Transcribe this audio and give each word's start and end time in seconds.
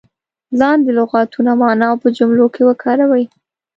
لاندې 0.59 0.91
لغتونه 0.99 1.51
معنا 1.61 1.85
او 1.91 1.95
په 2.03 2.09
جملو 2.17 2.45
کې 2.53 2.61
وکاروئ. 2.69 3.25